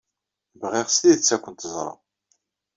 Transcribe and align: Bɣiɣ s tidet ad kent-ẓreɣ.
Bɣiɣ 0.61 0.87
s 0.89 0.97
tidet 1.01 1.35
ad 1.35 1.39
kent-ẓreɣ. 1.43 1.97